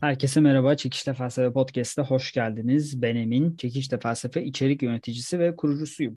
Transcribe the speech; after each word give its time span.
Herkese 0.00 0.40
merhaba. 0.40 0.76
Çekişte 0.76 1.14
Felsefe 1.14 1.52
Podcast'a 1.52 2.02
hoş 2.02 2.32
geldiniz. 2.32 3.02
Ben 3.02 3.16
Emin. 3.16 3.56
Çekişte 3.56 3.98
Felsefe 3.98 4.44
içerik 4.44 4.82
yöneticisi 4.82 5.38
ve 5.38 5.56
kurucusuyum. 5.56 6.16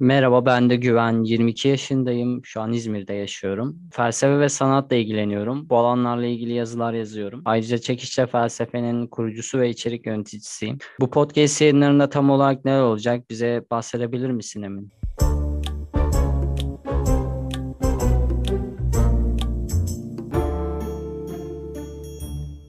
Merhaba 0.00 0.46
ben 0.46 0.70
de 0.70 0.76
Güven. 0.76 1.24
22 1.24 1.68
yaşındayım. 1.68 2.44
Şu 2.44 2.60
an 2.60 2.72
İzmir'de 2.72 3.14
yaşıyorum. 3.14 3.78
Felsefe 3.92 4.38
ve 4.38 4.48
sanatla 4.48 4.96
ilgileniyorum. 4.96 5.68
Bu 5.68 5.76
alanlarla 5.76 6.26
ilgili 6.26 6.52
yazılar 6.52 6.92
yazıyorum. 6.92 7.42
Ayrıca 7.44 7.78
Çekişte 7.78 8.26
Felsefe'nin 8.26 9.06
kurucusu 9.06 9.58
ve 9.58 9.70
içerik 9.70 10.06
yöneticisiyim. 10.06 10.78
Bu 11.00 11.10
podcast 11.10 11.60
yayınlarında 11.60 12.10
tam 12.10 12.30
olarak 12.30 12.64
neler 12.64 12.82
olacak 12.82 13.30
bize 13.30 13.64
bahsedebilir 13.70 14.30
misin 14.30 14.62
Emin? 14.62 15.03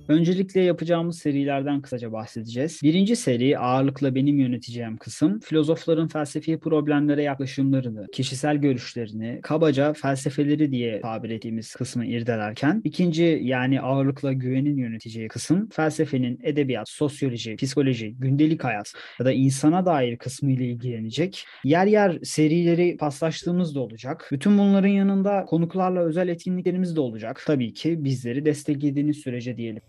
Öncelikle 0.07 0.61
yapacağımız 0.61 1.19
serilerden 1.19 1.81
kısaca 1.81 2.11
bahsedeceğiz. 2.11 2.79
Birinci 2.83 3.15
seri 3.15 3.59
ağırlıkla 3.59 4.15
benim 4.15 4.39
yöneteceğim 4.39 4.97
kısım 4.97 5.39
filozofların 5.39 6.07
felsefi 6.07 6.59
problemlere 6.59 7.23
yaklaşımlarını, 7.23 8.07
kişisel 8.13 8.57
görüşlerini, 8.57 9.39
kabaca 9.43 9.93
felsefeleri 9.93 10.71
diye 10.71 11.01
tabir 11.01 11.29
ettiğimiz 11.29 11.73
kısmı 11.73 12.05
irdelerken 12.05 12.81
ikinci 12.83 13.39
yani 13.43 13.81
ağırlıkla 13.81 14.33
güvenin 14.33 14.77
yöneteceği 14.77 15.27
kısım 15.27 15.69
felsefenin 15.69 16.39
edebiyat, 16.43 16.89
sosyoloji, 16.89 17.55
psikoloji, 17.55 18.15
gündelik 18.19 18.63
hayat 18.63 18.93
ya 19.19 19.25
da 19.25 19.31
insana 19.31 19.85
dair 19.85 20.17
kısmı 20.17 20.51
ile 20.51 20.65
ilgilenecek. 20.65 21.45
Yer 21.63 21.85
yer 21.85 22.19
serileri 22.23 22.97
paslaştığımız 22.97 23.75
da 23.75 23.79
olacak. 23.79 24.29
Bütün 24.31 24.57
bunların 24.57 24.87
yanında 24.87 25.45
konuklarla 25.45 25.99
özel 25.99 26.27
etkinliklerimiz 26.27 26.95
de 26.95 26.99
olacak. 26.99 27.43
Tabii 27.45 27.73
ki 27.73 28.03
bizleri 28.03 28.45
desteklediğiniz 28.45 29.17
sürece 29.17 29.57
diyelim. 29.57 29.81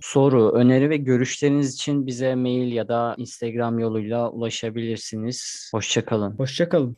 Soru, 0.00 0.50
öneri 0.50 0.90
ve 0.90 0.96
görüşleriniz 0.96 1.74
için 1.74 2.06
bize 2.06 2.34
mail 2.34 2.72
ya 2.72 2.88
da 2.88 3.14
Instagram 3.18 3.78
yoluyla 3.78 4.30
ulaşabilirsiniz. 4.30 5.70
Hoşçakalın. 5.74 6.38
Hoşçakalın. 6.38 6.96